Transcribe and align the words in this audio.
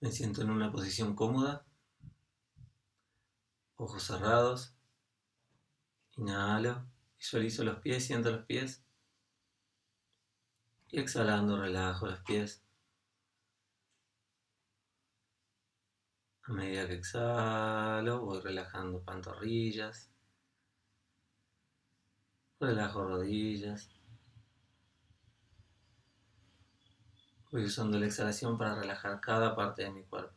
Me 0.00 0.12
siento 0.12 0.42
en 0.42 0.50
una 0.50 0.70
posición 0.70 1.16
cómoda, 1.16 1.66
ojos 3.74 4.04
cerrados, 4.04 4.72
inhalo, 6.16 6.86
visualizo 7.16 7.64
los 7.64 7.80
pies, 7.80 8.06
siento 8.06 8.30
los 8.30 8.44
pies 8.44 8.84
y 10.90 11.00
exhalando 11.00 11.60
relajo 11.60 12.06
los 12.06 12.20
pies. 12.20 12.62
A 16.42 16.52
medida 16.52 16.86
que 16.86 16.94
exhalo 16.94 18.20
voy 18.20 18.40
relajando 18.40 19.02
pantorrillas, 19.02 20.12
relajo 22.60 23.02
rodillas. 23.02 23.97
Voy 27.50 27.64
usando 27.64 27.98
la 27.98 28.04
exhalación 28.04 28.58
para 28.58 28.74
relajar 28.74 29.18
cada 29.20 29.56
parte 29.56 29.82
de 29.82 29.90
mi 29.90 30.04
cuerpo. 30.04 30.36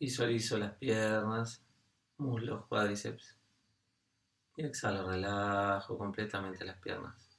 Visualizo 0.00 0.58
las 0.58 0.72
piernas, 0.72 1.64
muslos, 2.18 2.66
cuádriceps. 2.66 3.38
Y 4.56 4.64
exhalo, 4.64 5.08
relajo 5.08 5.96
completamente 5.96 6.64
las 6.64 6.78
piernas. 6.80 7.38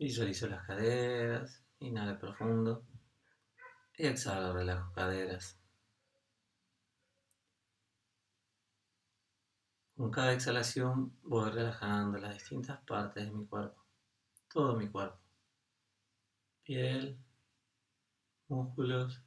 Visualizo 0.00 0.48
las 0.48 0.66
caderas, 0.66 1.62
inhalo 1.78 2.18
profundo. 2.18 2.84
Y 3.96 4.08
exhalo, 4.08 4.52
relajo 4.52 4.92
caderas. 4.92 5.60
Con 9.94 10.10
cada 10.10 10.32
exhalación 10.32 11.16
voy 11.22 11.50
relajando 11.52 12.18
las 12.18 12.34
distintas 12.34 12.80
partes 12.84 13.24
de 13.24 13.30
mi 13.30 13.46
cuerpo 13.46 13.81
todo 14.52 14.76
mi 14.76 14.88
cuerpo. 14.88 15.18
Piel, 16.62 17.18
músculos, 18.48 19.24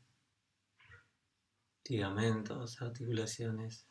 ligamentos, 1.89 2.81
articulaciones, 2.81 3.87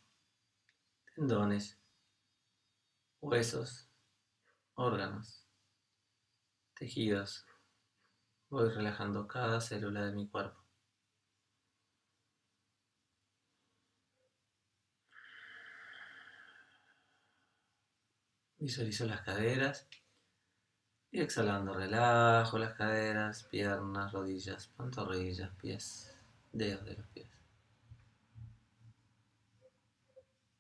tendones, 1.15 1.79
huesos, 3.21 3.91
órganos, 4.75 5.45
tejidos. 6.75 7.45
Voy 8.49 8.69
relajando 8.71 9.27
cada 9.27 9.61
célula 9.61 10.05
de 10.07 10.13
mi 10.13 10.29
cuerpo. 10.29 10.63
Visualizo 18.59 19.05
las 19.05 19.21
caderas 19.23 19.89
y 21.15 21.21
exhalando, 21.21 21.73
relajo 21.75 22.59
las 22.59 22.75
caderas, 22.75 23.45
piernas, 23.45 24.11
rodillas, 24.11 24.67
pantorrillas, 24.67 25.49
pies, 25.55 26.13
dedos 26.53 26.85
de 26.85 26.97
los 26.97 27.07
pies. 27.07 27.29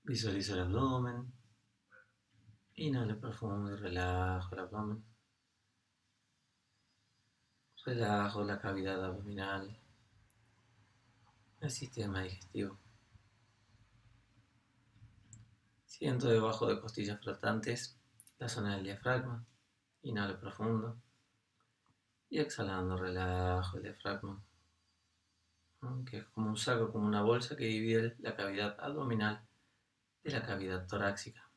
Visualizo 0.05 0.55
el 0.55 0.61
abdomen. 0.61 1.33
Inhalo 2.77 3.19
profundo 3.19 3.73
y 3.73 3.77
relajo 3.77 4.55
el 4.55 4.61
abdomen. 4.61 5.05
Relajo 7.85 8.45
la 8.45 8.61
cavidad 8.61 9.05
abdominal, 9.05 9.77
el 11.59 11.71
sistema 11.73 12.23
digestivo. 12.23 12.79
Siento 15.85 16.29
debajo 16.29 16.69
de 16.69 16.81
costillas 16.81 17.21
flotantes 17.21 17.99
la 18.39 18.49
zona 18.49 18.77
del 18.77 18.85
diafragma. 18.85 19.45
Inhalo 20.05 20.39
profundo. 20.39 20.99
Y 22.29 22.39
exhalando, 22.39 22.97
relajo 22.97 23.79
el 23.79 23.85
diafragma. 23.85 24.43
Que 26.07 26.19
es 26.19 26.25
como 26.27 26.51
un 26.51 26.57
saco, 26.59 26.93
como 26.93 27.07
una 27.07 27.23
bolsa 27.23 27.57
que 27.57 27.65
divide 27.65 28.15
la 28.19 28.37
cavidad 28.37 28.79
abdominal 28.81 29.47
de 30.23 30.31
la 30.31 30.43
cavidad 30.43 30.87
torácica. 30.87 31.49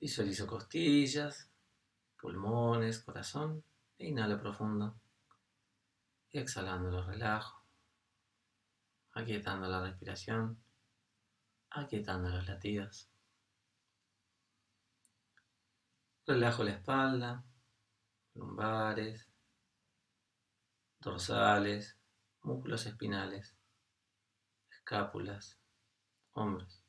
Visualizo 0.00 0.46
costillas, 0.46 1.50
pulmones, 2.18 3.00
corazón. 3.00 3.62
E 3.98 4.08
inhalo 4.08 4.40
profundo. 4.40 4.98
Y 6.30 6.38
exhalando 6.38 6.90
lo 6.90 7.04
relajo. 7.04 7.62
Aquietando 9.12 9.68
la 9.68 9.82
respiración. 9.82 10.58
Aquietando 11.68 12.30
los 12.30 12.46
latidos. 12.48 13.10
Relajo 16.30 16.62
la 16.62 16.70
espalda, 16.70 17.44
lumbares, 18.34 19.28
dorsales, 21.00 21.98
músculos 22.42 22.86
espinales, 22.86 23.56
escápulas, 24.70 25.58
hombros. 26.34 26.84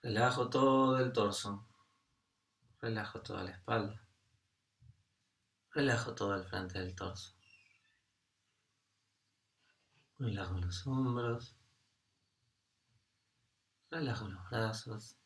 Relajo 0.00 0.48
todo 0.48 0.98
el 1.00 1.12
torso. 1.12 1.68
Relajo 2.80 3.20
toda 3.20 3.44
la 3.44 3.50
espalda. 3.50 4.08
Relajo 5.72 6.14
todo 6.14 6.34
el 6.34 6.46
frente 6.46 6.78
del 6.78 6.94
torso. 6.94 7.36
Relajo 10.18 10.54
los 10.60 10.86
hombros. 10.86 11.54
Relajo 13.90 14.28
los 14.28 14.48
brazos. 14.48 15.18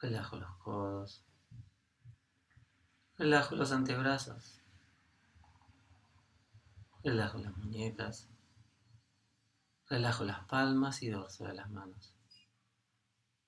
Relajo 0.00 0.36
los 0.36 0.56
codos. 0.58 1.24
Relajo 3.16 3.56
los 3.56 3.72
antebrazos. 3.72 4.62
Relajo 7.02 7.38
las 7.38 7.56
muñecas. 7.56 8.28
Relajo 9.88 10.24
las 10.24 10.44
palmas 10.44 11.02
y 11.02 11.08
dorso 11.08 11.46
de 11.46 11.54
las 11.54 11.68
manos. 11.70 12.14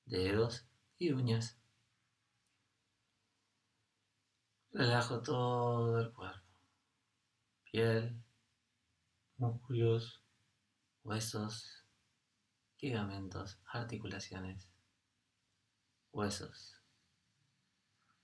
Dedos 0.06 0.66
y 0.98 1.12
uñas. 1.12 1.56
Relajo 4.72 5.22
todo 5.22 6.00
el 6.00 6.12
cuerpo. 6.12 6.48
Piel, 7.70 8.20
músculos, 9.36 10.24
huesos, 11.04 11.86
ligamentos, 12.80 13.60
articulaciones 13.66 14.68
huesos, 16.12 16.76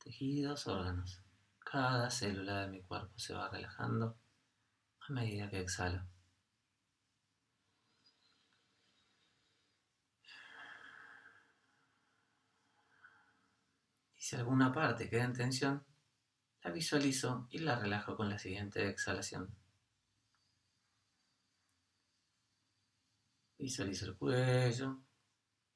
tejidos, 0.03 0.67
órganos. 0.67 1.23
Cada 1.59 2.11
célula 2.11 2.63
de 2.63 2.69
mi 2.69 2.83
cuerpo 2.83 3.19
se 3.19 3.35
va 3.35 3.49
relajando 3.49 4.17
a 5.01 5.13
medida 5.13 5.51
que 5.51 5.61
exhalo. 5.61 6.07
Y 14.17 14.23
si 14.23 14.37
alguna 14.37 14.73
parte 14.73 15.09
queda 15.09 15.25
en 15.25 15.33
tensión, 15.33 15.85
la 16.63 16.71
visualizo 16.71 17.47
y 17.51 17.59
la 17.59 17.79
relajo 17.79 18.17
con 18.17 18.29
la 18.29 18.39
siguiente 18.39 18.89
exhalación. 18.89 19.55
Visualizo 23.59 24.07
el 24.07 24.17
cuello, 24.17 25.01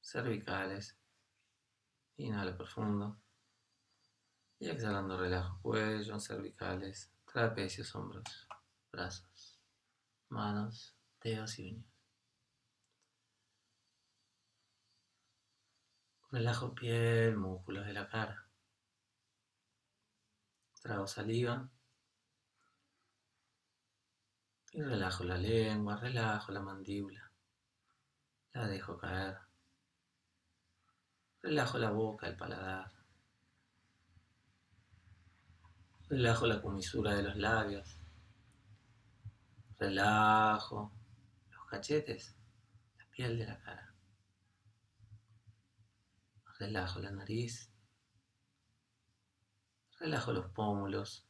cervicales, 0.00 0.99
Inhalo 2.20 2.54
profundo. 2.54 3.18
Y 4.58 4.68
exhalando 4.68 5.16
relajo 5.16 5.58
cuello, 5.62 6.20
cervicales, 6.20 7.10
trapecios, 7.24 7.94
hombros, 7.94 8.46
brazos, 8.92 9.58
manos, 10.28 10.94
dedos 11.22 11.58
y 11.58 11.72
uñas. 11.72 11.86
Relajo 16.30 16.74
piel, 16.74 17.38
músculos 17.38 17.86
de 17.86 17.94
la 17.94 18.06
cara. 18.06 18.46
Trago 20.82 21.06
saliva. 21.06 21.70
Y 24.72 24.82
relajo 24.82 25.24
la 25.24 25.38
lengua, 25.38 25.96
relajo 25.96 26.52
la 26.52 26.60
mandíbula. 26.60 27.32
La 28.52 28.68
dejo 28.68 28.98
caer. 28.98 29.49
Relajo 31.42 31.78
la 31.78 31.90
boca, 31.90 32.26
el 32.26 32.36
paladar. 32.36 32.92
Relajo 36.08 36.46
la 36.46 36.60
comisura 36.60 37.14
de 37.14 37.22
los 37.22 37.36
labios. 37.36 37.96
Relajo 39.78 40.92
los 41.50 41.66
cachetes, 41.66 42.36
la 42.98 43.06
piel 43.06 43.38
de 43.38 43.46
la 43.46 43.58
cara. 43.58 43.94
Relajo 46.58 47.00
la 47.00 47.10
nariz. 47.10 47.72
Relajo 49.98 50.32
los 50.32 50.52
pómulos. 50.52 51.26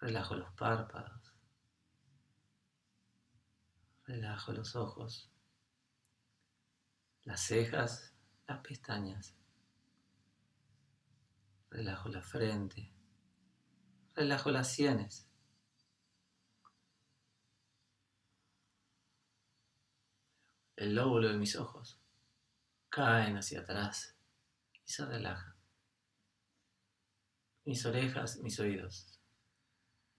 Relajo 0.00 0.34
los 0.34 0.52
párpados. 0.54 1.32
Relajo 4.06 4.52
los 4.52 4.74
ojos 4.74 5.30
las 7.24 7.40
cejas, 7.40 8.14
las 8.46 8.60
pestañas. 8.60 9.34
Relajo 11.70 12.08
la 12.08 12.22
frente. 12.22 12.92
Relajo 14.14 14.50
las 14.50 14.72
sienes. 14.72 15.26
El 20.76 20.94
lóbulo 20.94 21.28
de 21.28 21.36
mis 21.36 21.56
ojos 21.56 22.00
caen 22.88 23.36
hacia 23.36 23.60
atrás 23.60 24.16
y 24.84 24.90
se 24.90 25.04
relajan. 25.04 25.54
Mis 27.64 27.84
orejas, 27.84 28.38
mis 28.38 28.58
oídos. 28.58 29.20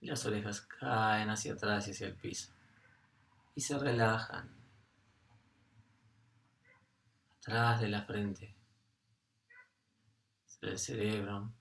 Las 0.00 0.24
orejas 0.24 0.62
caen 0.62 1.30
hacia 1.30 1.54
atrás 1.54 1.88
y 1.88 1.90
hacia 1.90 2.06
el 2.06 2.16
piso. 2.16 2.52
Y 3.54 3.60
se 3.60 3.78
relajan. 3.78 4.61
Atrás 7.44 7.80
de 7.80 7.88
la 7.88 8.02
frente. 8.02 8.56
El 10.60 10.78
cerebro. 10.78 11.52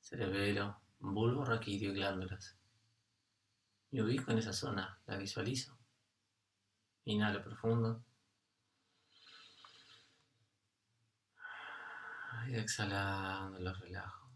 Cerebelo, 0.00 0.80
bulbo 0.98 1.44
raquídeo 1.44 1.92
y 1.92 1.94
glándulas. 1.94 2.58
Me 3.92 4.02
ubico 4.02 4.32
en 4.32 4.38
esa 4.38 4.52
zona, 4.52 5.00
la 5.06 5.16
visualizo. 5.16 5.78
Inhalo 7.04 7.44
profundo. 7.44 8.04
Y 12.48 12.56
exhalando 12.56 13.60
lo 13.60 13.72
relajo. 13.72 14.32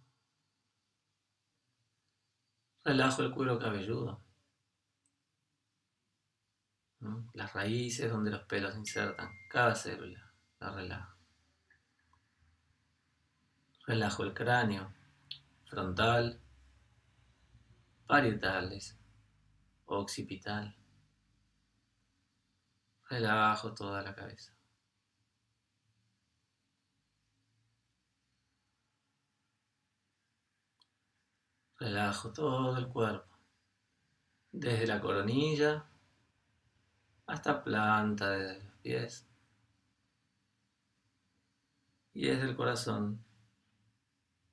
Relajo 2.84 3.22
el 3.22 3.32
cuero 3.32 3.58
cabelludo. 3.58 4.22
Las 7.34 7.52
raíces 7.52 8.10
donde 8.10 8.30
los 8.30 8.44
pelos 8.44 8.76
insertan. 8.76 9.28
Cada 9.50 9.74
célula 9.74 10.32
la 10.60 10.70
relajo. 10.70 11.16
Relajo 13.86 14.22
el 14.22 14.32
cráneo, 14.32 14.94
frontal, 15.64 16.40
parietales, 18.06 18.96
occipital. 19.86 20.76
Relajo 23.08 23.74
toda 23.74 24.02
la 24.02 24.14
cabeza. 24.14 24.56
Relajo 31.80 32.32
todo 32.32 32.78
el 32.78 32.86
cuerpo, 32.86 33.36
desde 34.52 34.86
la 34.86 35.00
coronilla 35.00 35.91
hasta 37.32 37.64
planta 37.64 38.28
de 38.30 38.62
los 38.62 38.74
pies 38.82 39.26
y 42.12 42.26
desde 42.26 42.42
el 42.42 42.54
corazón, 42.54 43.24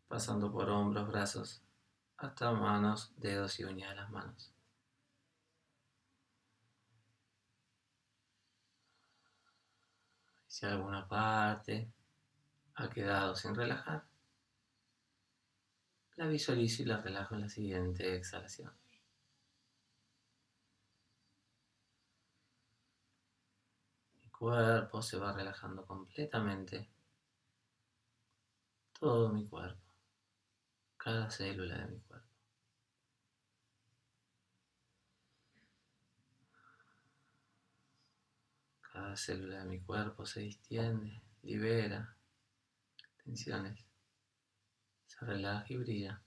pasando 0.08 0.50
por 0.50 0.70
hombros, 0.70 1.10
brazos, 1.10 1.62
hasta 2.16 2.54
manos, 2.54 3.12
dedos 3.18 3.60
y 3.60 3.66
uñas 3.66 3.90
de 3.90 3.96
las 3.96 4.10
manos. 4.10 4.54
Si 10.48 10.66
alguna 10.66 11.06
parte 11.06 11.92
ha 12.76 12.90
quedado 12.90 13.36
sin 13.36 13.56
relajar, 13.56 14.06
la 16.16 16.28
visualizo 16.28 16.84
y 16.84 16.86
la 16.86 16.98
relajo 17.02 17.36
en 17.36 17.42
la 17.42 17.50
siguiente 17.50 18.16
exhalación. 18.16 18.74
Mi 24.22 24.29
cuerpo 24.40 25.02
se 25.02 25.18
va 25.18 25.34
relajando 25.34 25.86
completamente. 25.86 26.90
Todo 28.98 29.30
mi 29.30 29.46
cuerpo. 29.46 29.94
Cada 30.96 31.30
célula 31.30 31.78
de 31.78 31.88
mi 31.88 32.00
cuerpo. 32.00 32.28
Cada 38.82 39.16
célula 39.18 39.60
de 39.60 39.66
mi 39.66 39.82
cuerpo 39.82 40.26
se 40.26 40.40
distiende, 40.40 41.22
libera 41.44 42.16
tensiones, 43.24 43.86
se 45.06 45.26
relaja 45.26 45.66
y 45.70 45.78
brilla, 45.78 46.22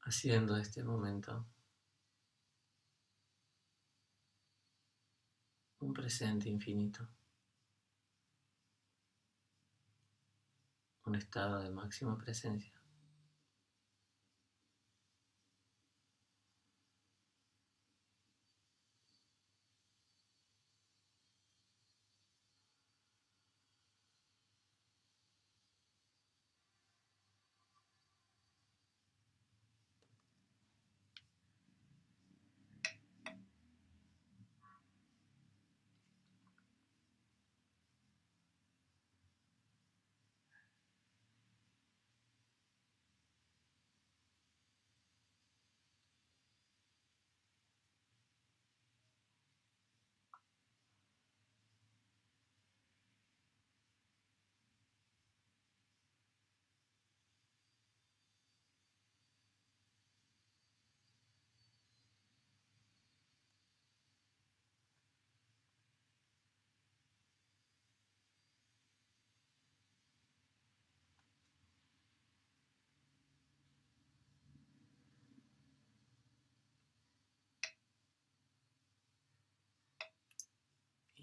haciendo 0.00 0.56
este 0.56 0.82
momento 0.82 1.44
un 5.80 5.92
presente 5.92 6.48
infinito, 6.48 7.08
un 11.06 11.14
estado 11.14 11.60
de 11.60 11.70
máxima 11.70 12.16
presencia. 12.18 12.77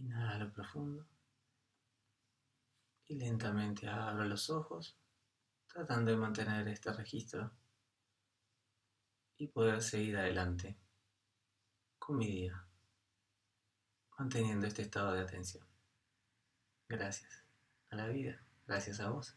Inhalo 0.06 0.52
profundo. 0.54 1.08
Y 3.08 3.16
lentamente 3.16 3.88
abro 3.88 4.24
los 4.26 4.52
ojos, 4.52 5.00
tratando 5.68 6.12
de 6.12 6.18
mantener 6.18 6.68
este 6.68 6.94
registro 6.94 7.52
y 9.38 9.48
poder 9.48 9.82
seguir 9.82 10.18
adelante 10.18 10.78
con 11.98 12.18
mi 12.18 12.28
día, 12.28 12.68
manteniendo 14.20 14.68
este 14.68 14.84
estado 14.84 15.14
de 15.14 15.22
atención. 15.22 15.66
Gracias 16.88 17.44
a 17.90 17.96
la 17.96 18.08
vida, 18.08 18.44
gracias 18.68 19.00
a 19.00 19.10
vos. 19.10 19.36